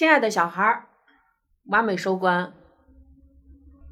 [0.00, 0.88] 亲爱的小孩儿，
[1.64, 2.54] 完美收官。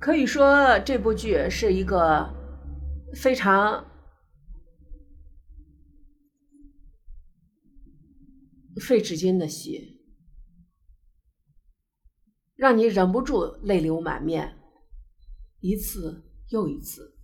[0.00, 2.34] 可以说这部剧是一个
[3.14, 3.86] 非常
[8.80, 10.00] 费纸巾的戏，
[12.54, 14.58] 让你忍不住泪流满面，
[15.60, 17.18] 一次又一次，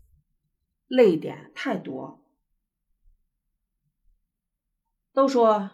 [0.89, 2.23] 泪点太多。
[5.15, 5.71] 都说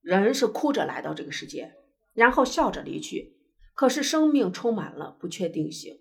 [0.00, 1.77] 人是哭着来到这个世界。
[2.18, 3.38] 然后笑着离去，
[3.74, 6.00] 可是生命充满了不确定性，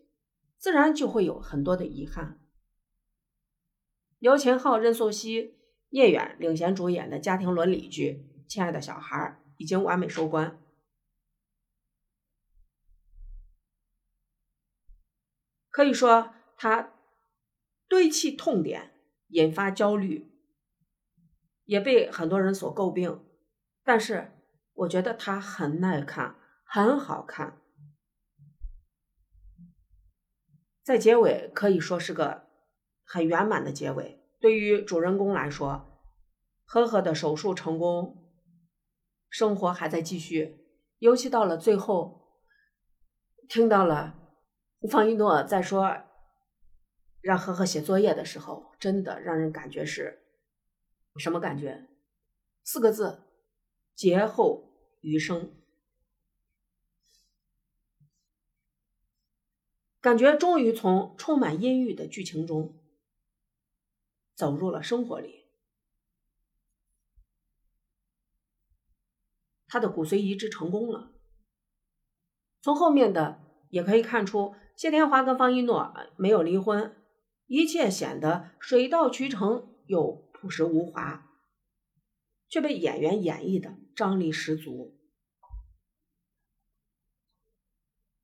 [0.58, 2.42] 自然就会有很多的遗憾。
[4.18, 5.54] 刘秦昊、任素汐、
[5.90, 9.16] 聂远领衔主演的家庭伦理剧《亲爱的小孩》
[9.58, 10.60] 已经完美收官。
[15.70, 16.96] 可以说，他
[17.88, 20.32] 堆砌痛点，引发焦虑，
[21.66, 23.24] 也被很多人所诟病，
[23.84, 24.32] 但是。
[24.78, 27.60] 我觉得它很耐看，很好看，
[30.84, 32.48] 在结尾可以说是个
[33.04, 34.24] 很圆满的结尾。
[34.40, 36.04] 对于主人公来说，
[36.66, 38.32] 呵呵的手术成功，
[39.32, 40.68] 生活还在继续。
[41.00, 42.38] 尤其到了最后，
[43.50, 44.16] 听到了
[44.92, 46.04] 方一诺在说
[47.22, 50.22] 让呵呵写作业的时候，真的让人感觉是
[51.18, 51.88] 什么感觉？
[52.64, 53.24] 四个字：
[53.96, 54.67] 劫后。
[55.02, 55.56] 余生，
[60.02, 62.78] 感觉终于从充满阴郁的剧情中
[64.34, 65.46] 走入了生活里。
[69.68, 71.12] 他的骨髓移植成功了。
[72.62, 76.96] 从后面的也可以看出，谢天华跟方一诺没有离婚，
[77.48, 81.27] 一切显得水到渠成又朴实无华。
[82.50, 84.98] 却被演员演绎的张力十足，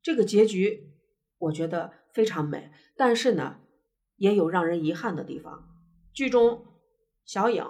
[0.01, 0.93] 这个结局
[1.37, 3.59] 我觉得非常美，但是呢，
[4.15, 5.69] 也有让人遗憾的地方。
[6.13, 6.65] 剧中
[7.25, 7.65] 小影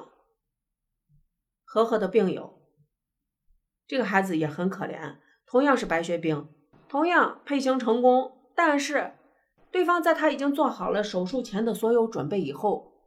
[1.64, 2.62] 和和的病友，
[3.88, 6.54] 这个孩子也很可怜，同样是白血病，
[6.88, 9.14] 同样配型成功，但是
[9.72, 13.02] 对方在他已经做好了手术前的所有准备以后，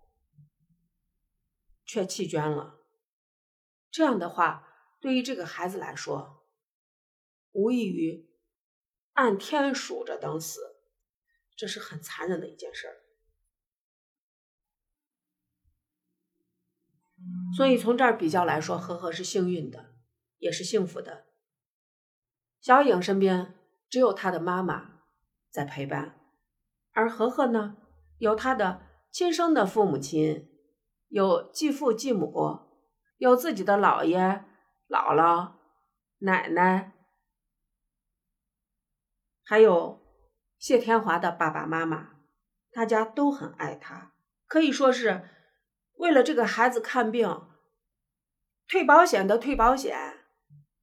[1.85, 2.76] 却弃捐了。
[3.97, 4.69] 这样的话，
[5.01, 6.45] 对于这个孩子来说，
[7.53, 8.29] 无异于
[9.15, 10.61] 按天数着等死，
[11.57, 12.97] 这是很残忍的一件事儿。
[17.57, 19.95] 所以从这儿比较来说，呵呵是幸运的，
[20.37, 21.25] 也是幸福的。
[22.61, 23.55] 小影身边
[23.89, 25.05] 只有他的妈妈
[25.49, 26.21] 在陪伴，
[26.93, 27.79] 而呵呵呢，
[28.19, 30.51] 有他的亲生的父母亲，
[31.09, 32.66] 有继父继母。
[33.19, 34.45] 有自己的姥爷、
[34.89, 35.55] 姥姥、
[36.19, 36.93] 奶奶，
[39.43, 40.03] 还有
[40.59, 42.21] 谢天华的爸爸妈妈，
[42.73, 44.13] 大家都很爱他，
[44.47, 45.29] 可以说是
[45.95, 47.27] 为了这个孩子看病，
[48.69, 50.27] 退保险的退保险，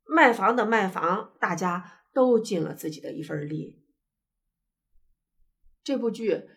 [0.06, 3.86] 卖房的卖房，大家都尽了自己的一份力。
[5.84, 6.50] 这部剧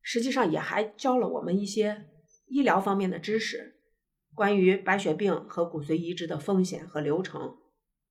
[0.00, 2.08] 实际上也还教了我们一些
[2.46, 3.80] 医疗方面的知识。
[4.34, 7.56] 关于白血病和骨髓移植的风险和流程，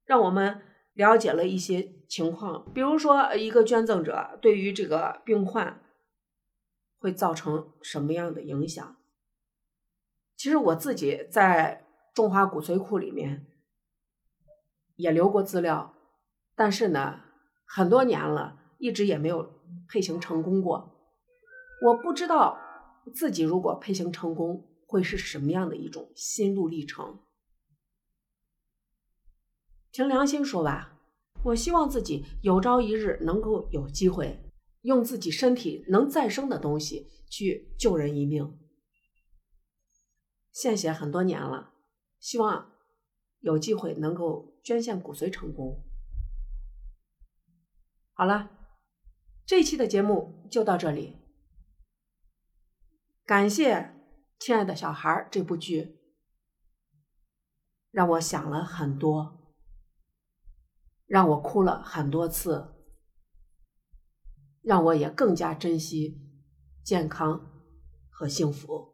[0.05, 0.61] 让我们
[0.93, 2.71] 了解了一些情况。
[2.73, 5.81] 比如说，一个捐赠者对于这个病患
[6.97, 8.95] 会造成什么样的影响？
[10.37, 13.45] 其实我自己在中华骨髓库里面
[14.95, 15.93] 也留过资料，
[16.55, 17.21] 但是呢，
[17.65, 20.89] 很多年了，一直也没有配型成功过。
[21.85, 22.57] 我不知道
[23.13, 24.69] 自己如果配型成功。
[24.93, 27.19] 会是什么样的一种心路历程？
[29.89, 30.99] 凭良心说吧，
[31.45, 34.51] 我希望自己有朝一日能够有机会
[34.81, 38.55] 用自己身体能再生的东西去救人一命。
[40.51, 41.73] 献血很多年了，
[42.19, 42.71] 希望
[43.39, 45.83] 有机会能够捐献骨髓成功。
[48.13, 48.51] 好了，
[49.43, 51.17] 这期的节目就到这里，
[53.25, 54.02] 感谢。
[54.45, 56.01] 亲爱的小孩，这部剧
[57.91, 59.55] 让我想了很多，
[61.05, 62.75] 让我哭了很多次，
[64.61, 66.19] 让我也更加珍惜
[66.83, 67.63] 健康
[68.09, 68.92] 和幸福。